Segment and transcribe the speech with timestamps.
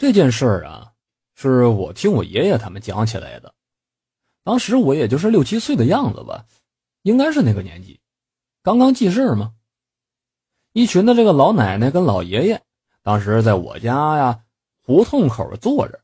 [0.00, 0.92] 这件事儿啊，
[1.34, 3.52] 是我听我爷爷他们讲起来的。
[4.42, 6.46] 当时我也就是六七岁的样子吧，
[7.02, 8.00] 应该是那个年纪，
[8.62, 9.52] 刚刚记事嘛。
[10.72, 12.62] 一群的这个老奶奶跟老爷爷，
[13.02, 14.40] 当时在我家呀
[14.82, 16.00] 胡同口坐着，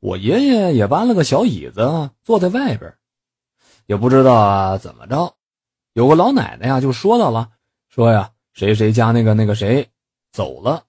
[0.00, 2.92] 我爷爷也搬了个小椅子坐在外边，
[3.86, 5.32] 也不知道啊怎么着，
[5.92, 7.52] 有个老奶奶呀就说到了，
[7.88, 9.88] 说呀谁谁家那个那个谁
[10.32, 10.82] 走了。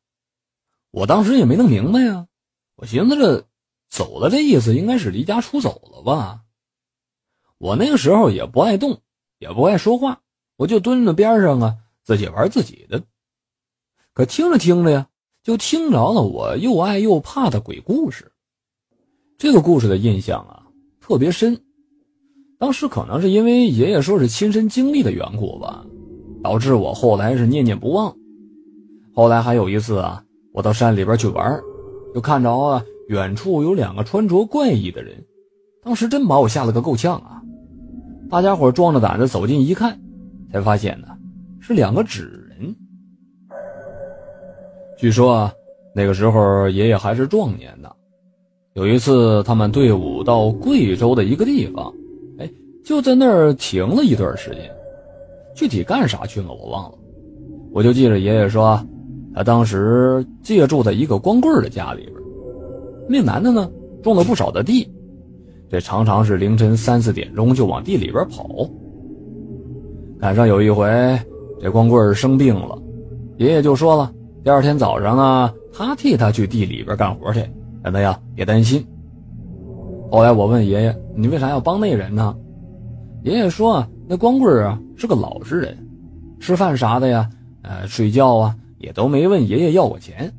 [0.98, 2.25] 我当时也没弄明白呀，
[2.75, 3.45] 我寻思着
[3.88, 6.41] 走了这意思应该是离家出走了吧。
[7.59, 8.99] 我那个时候也不爱动，
[9.38, 10.21] 也不爱说话，
[10.55, 13.04] 我就蹲在边上啊，自己玩自己的。
[14.12, 15.07] 可听着听着呀，
[15.44, 18.32] 就听着了我又爱又怕的鬼故事。
[19.38, 20.66] 这个故事的印象啊
[20.99, 21.62] 特别深，
[22.57, 25.85] 当时可能是因为爷爷说是亲身经历的缘故吧，
[26.41, 28.18] 导致我后来是念念不忘。
[29.13, 30.23] 后来还有一次啊。
[30.57, 31.61] 我到山里边去玩，
[32.16, 35.15] 就看着啊，远处有两个穿着怪异的人，
[35.84, 37.40] 当时真把我吓了个够呛啊！
[38.27, 39.95] 大家伙壮着胆子走近一看，
[40.51, 41.09] 才发现呢
[41.59, 42.76] 是两个纸人。
[44.98, 45.54] 据说啊，
[45.93, 47.91] 那个时候爷爷还是壮年呢。
[48.73, 51.93] 有一次，他们队伍到贵州的一个地方，
[52.39, 52.51] 哎，
[52.84, 54.62] 就在那儿停了一段时间，
[55.54, 56.98] 具体干啥去了我忘了，
[57.71, 58.84] 我就记着爷爷说。
[59.38, 62.16] 他当时借住在一个光棍的家里边，
[63.07, 63.70] 那男的呢
[64.02, 64.91] 种了不少的地，
[65.69, 68.68] 这常常是凌晨三四点钟就往地里边跑。
[70.19, 70.90] 赶上有一回，
[71.62, 72.75] 这光棍生病了，
[73.38, 74.12] 爷爷就说了，
[74.44, 77.47] 第二天早上呢，他替他去地里边干活去，
[77.84, 78.84] 让他呀别担心。
[80.09, 82.35] 后来我问爷爷，你为啥要帮那人呢？
[83.22, 85.78] 爷爷说啊，那光棍啊是个老实人，
[86.40, 87.29] 吃饭啥的呀，
[87.62, 88.56] 呃，睡觉啊。
[88.78, 90.31] 也都没问爷爷要过钱。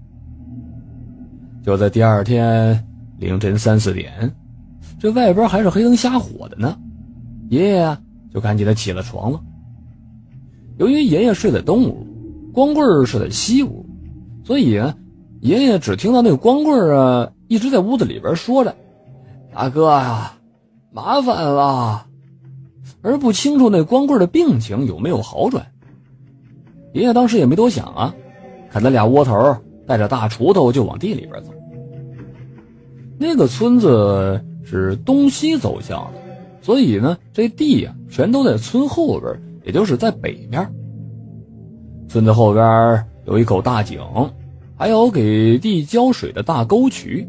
[1.64, 2.86] 就在第二天
[3.18, 4.34] 凌晨三四点，
[4.98, 6.78] 这外边还是黑灯瞎火的呢，
[7.50, 7.98] 爷爷
[8.32, 9.40] 就赶紧的起了床了。
[10.78, 12.06] 由于爷爷睡在东屋，
[12.52, 13.84] 光棍睡在西屋，
[14.44, 14.80] 所以，
[15.40, 18.74] 爷爷只听到那个光棍啊一直在屋子里边说着
[19.52, 20.32] ：“大哥呀，
[20.92, 22.06] 麻烦了。”
[23.02, 25.66] 而不清楚那光棍的病情有没有好转。
[26.92, 28.14] 爷爷当时也没多想啊。
[28.70, 29.56] 看那俩窝头
[29.86, 31.50] 带着大锄头就往地里边走。
[33.18, 36.20] 那个村子是东西走向的，
[36.60, 39.34] 所以呢，这地呀全都在村后边，
[39.64, 40.70] 也就是在北面。
[42.08, 44.00] 村子后边有一口大井，
[44.76, 47.28] 还有给地浇水的大沟渠。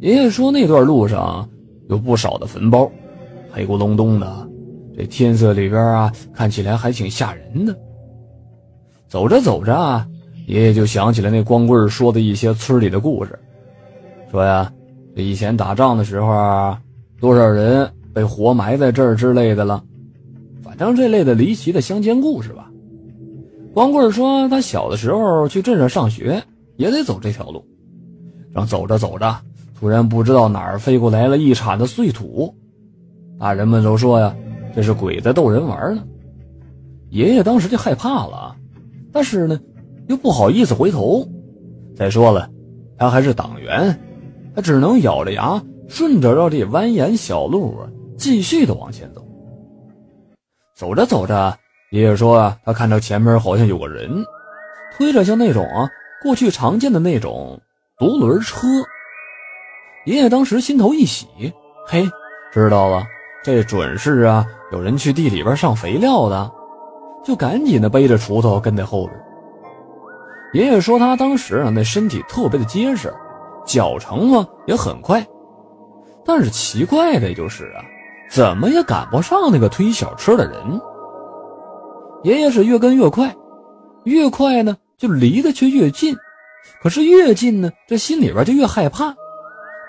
[0.00, 1.48] 爷爷说那段路上
[1.88, 2.90] 有不少的坟包，
[3.50, 4.48] 黑咕隆咚的，
[4.96, 7.74] 这天色里边啊，看起来还挺吓人的。
[9.08, 10.06] 走着走着啊。
[10.46, 13.38] 爷爷就想起了那光棍说的一些村里的故事，
[14.30, 14.70] 说呀，
[15.16, 16.76] 这以前打仗的时候，
[17.18, 19.82] 多少人被活埋在这儿之类的了，
[20.62, 22.70] 反正这类的离奇的乡间故事吧。
[23.72, 26.40] 光棍说他小的时候去镇上上学
[26.76, 27.64] 也得走这条路，
[28.54, 29.34] 正走着走着，
[29.78, 32.54] 突然不知道哪儿飞过来了一铲子碎土，
[33.38, 34.36] 大人们都说呀，
[34.76, 36.04] 这是鬼在逗人玩呢。
[37.08, 38.54] 爷爷当时就害怕了，
[39.10, 39.58] 但是呢。
[40.08, 41.26] 又不好意思回头，
[41.96, 42.48] 再说了，
[42.98, 43.98] 他还是党员，
[44.54, 49.24] 他只能咬着牙顺着绕这蜿蜒小路啊，继续的往前走。
[50.74, 51.56] 走着走着，
[51.90, 54.10] 爷爷说他看到前面好像有个人
[54.96, 55.88] 推着像那种啊
[56.22, 57.58] 过去常见的那种
[57.98, 58.66] 独轮车。
[60.04, 61.26] 爷爷当时心头一喜，
[61.86, 62.06] 嘿，
[62.52, 63.04] 知道了，
[63.42, 66.50] 这准是啊有人去地里边上肥料的，
[67.24, 69.18] 就赶紧的背着锄头跟在后边。
[70.54, 73.12] 爷爷说，他当时啊，那身体特别的结实，
[73.66, 75.24] 脚程嘛也很快。
[76.24, 77.82] 但是奇怪的就是啊，
[78.30, 80.80] 怎么也赶不上那个推小车的人。
[82.22, 83.34] 爷爷是越跟越快，
[84.04, 86.16] 越快呢就离得却越近。
[86.80, 89.14] 可是越近呢，这心里边就越害怕。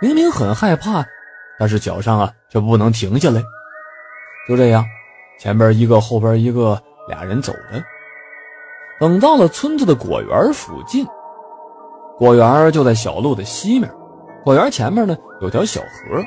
[0.01, 1.05] 明明很害怕，
[1.59, 3.41] 但是脚上啊却不能停下来。
[4.49, 4.83] 就这样，
[5.39, 7.81] 前边一个，后边一个，俩人走着。
[8.99, 11.05] 等到了村子的果园附近，
[12.17, 13.91] 果园就在小路的西面。
[14.43, 16.23] 果园前面呢有条小河，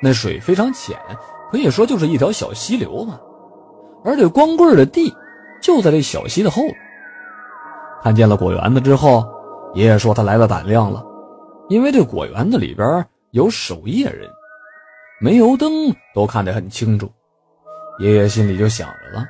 [0.00, 0.96] 那水非常浅，
[1.50, 3.18] 可以说就是一条小溪流嘛。
[4.04, 5.12] 而这光棍的地
[5.60, 6.76] 就在这小溪的后边。
[8.02, 9.24] 看见了果园子之后，
[9.74, 11.04] 爷爷说他来了胆量了，
[11.68, 14.28] 因为这果园子里边有守夜人，
[15.20, 15.72] 煤油灯
[16.14, 17.10] 都看得很清楚。
[17.98, 19.24] 爷爷心里就想着了，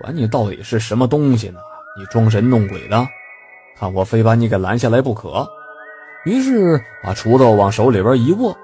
[0.00, 1.60] 管你到底是什么东西呢？
[1.98, 3.06] 你装神弄鬼的，
[3.76, 5.44] 看我非把你给拦下来不可！
[6.24, 8.56] 于是把锄头往手里边一握，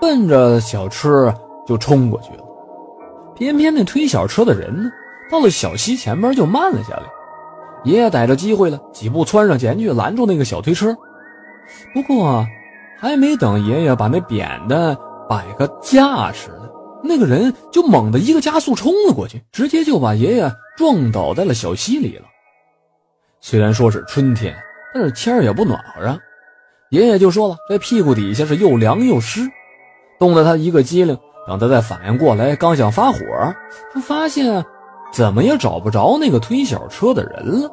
[0.00, 1.32] 奔着小车
[1.64, 2.44] 就冲过去了。
[3.36, 4.90] 偏偏那推小车的人呢，
[5.30, 7.04] 到了小溪前面就慢了下来。
[7.84, 10.96] 爷爷逮着机会了，几步窜上前去拦住那个小推车。
[11.94, 12.44] 不过，
[12.98, 14.96] 还没等爷爷把那扁担
[15.28, 16.50] 摆个架势，
[17.04, 22.24] 那个人就猛地一个加速冲了过去，直接就把爷爷撞倒在了小溪里了。
[23.40, 24.54] 虽然说是春天，
[24.94, 26.18] 但是天儿也不暖和啊。
[26.90, 29.40] 爷爷就说了，这屁股底下是又凉又湿，
[30.18, 31.16] 冻得他一个机灵。
[31.48, 33.18] 等他再反应过来，刚想发火，
[33.92, 34.64] 他发现
[35.12, 37.68] 怎么也找不着那个推小车的人了。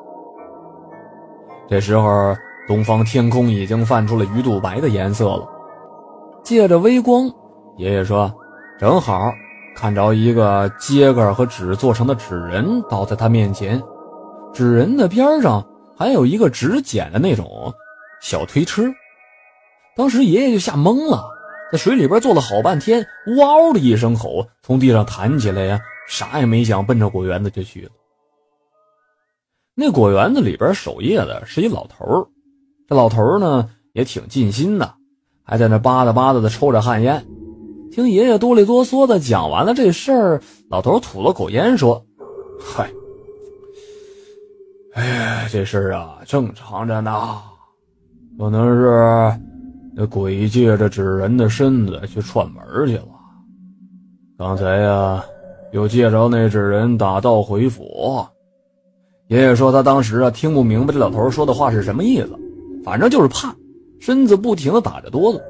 [1.70, 2.36] 这时候，
[2.68, 5.48] 东方天空已经泛出了鱼肚白的颜色了。
[6.42, 7.30] 借着微光，
[7.76, 8.34] 爷爷说
[8.80, 9.32] ：“正好
[9.76, 13.80] 看着一个秸秆和纸做成的纸人倒在他面前，
[14.58, 15.64] 纸人的边上
[15.96, 17.72] 还有一个纸剪的那种
[18.24, 18.92] 小推车。”
[19.96, 21.24] 当时爷爷就吓懵了。
[21.72, 23.06] 在水里边坐了好半天，
[23.38, 27.92] 嗷的一声吼，从地上弹起来呀，啥也没想，奔着果园子就去了。
[29.76, 32.28] 那果园子里边守夜的是一老头
[32.88, 34.96] 这老头呢也挺尽心的，
[35.44, 37.24] 还在那吧嗒吧嗒的抽着旱烟。
[37.92, 42.04] 听爷爷哆里哆嗦的讲完了这事儿，老头吐了口烟说
[42.60, 42.90] ：“嗨，
[44.98, 47.38] 哎，这事儿啊正常着呢，
[48.38, 49.40] 可能是……”
[50.00, 53.08] 那鬼借着纸人的身子去串门去了。
[54.38, 55.24] 刚才呀，
[55.72, 58.24] 又借着那纸人打道回府。
[59.28, 62.30] 爷爷说他当时啊听不明白这老头说的话是什么意思，
[62.84, 63.56] 反正就是怕，
[64.00, 65.42] 身子不停的打着哆嗦。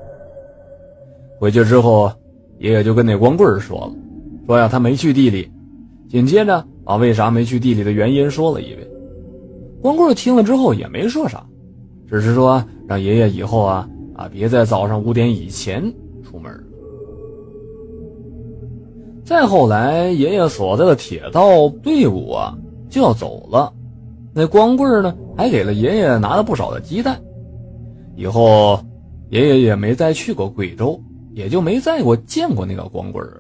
[1.39, 2.09] 回去之后，
[2.59, 3.93] 爷爷就跟那光棍说了，
[4.45, 5.51] 说呀他没去地里。
[6.09, 8.87] 紧接着把为啥没去地里的原因说了一遍。
[9.87, 11.45] 光棍听了之后也没说啥，
[12.09, 13.87] 只是说让爷爷以后啊。
[14.17, 14.27] 啊！
[14.33, 15.93] 别在早上五点以前
[16.23, 16.51] 出门。
[19.23, 22.57] 再后来，爷爷所在的铁道队伍啊
[22.89, 23.71] 就要走了，
[24.33, 27.21] 那光棍呢还给了爷爷拿了不少的鸡蛋。
[28.15, 28.79] 以后，
[29.29, 30.99] 爷爷也没再去过贵州，
[31.35, 33.37] 也就没再过见过那个光棍了。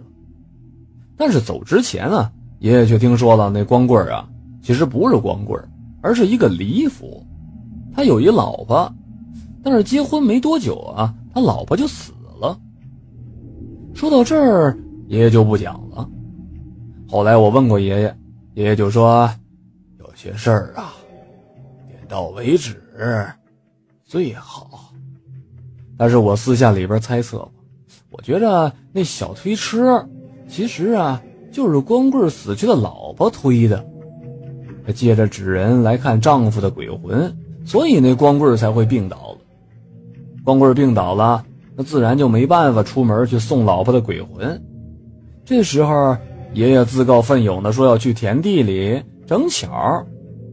[1.17, 4.29] 但是走之前啊，爷爷却听说了那光棍啊，
[4.61, 5.59] 其实不是光棍，
[6.07, 7.21] 而是一个离府，
[7.93, 8.89] 他有一老婆。
[9.61, 12.57] 但是结婚没多久啊，他老婆就死了。
[13.93, 14.77] 说到这儿，
[15.07, 16.09] 爷爷就不讲了。
[17.09, 18.17] 后来我问过爷爷，
[18.53, 19.29] 爷爷就说，
[19.99, 20.93] 有些事儿啊，
[21.89, 22.81] 点到为止
[24.05, 24.93] 最好。
[25.97, 27.45] 但是我私下里边猜测
[28.11, 30.07] 我觉着那小推车，
[30.47, 31.21] 其实啊
[31.51, 33.85] 就是光棍死去的老婆推的。
[34.87, 37.31] 他借着纸人来看丈夫的鬼魂，
[37.65, 39.35] 所以那光棍才会病倒。
[40.45, 41.43] 光棍病倒了，
[41.75, 44.59] 那自然就没办法出门去送老婆的鬼魂。
[45.43, 46.15] 这时候，
[46.53, 50.05] 爷爷自告奋勇的说要去田地里，正巧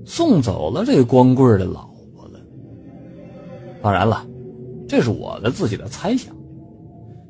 [0.05, 2.41] 送走了这光棍的老婆了。
[3.81, 4.27] 当然了，
[4.89, 6.35] 这是我的自己的猜想。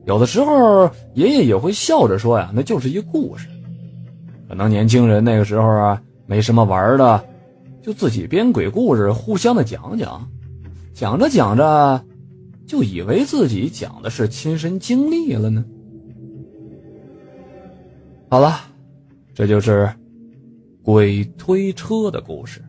[0.07, 3.47] 有的时候，爷爷也会笑着说呀，那就是一故事。
[4.49, 7.25] 可能年轻人那个时候啊，没什么玩的，
[7.83, 10.29] 就自己编鬼故事，互相的讲讲，
[10.93, 12.05] 讲着讲着。
[12.67, 15.63] 就以为自己讲的是亲身经历了呢。
[18.31, 18.59] 好了，
[19.35, 19.93] 这就是
[20.83, 22.65] 鬼推车的故事。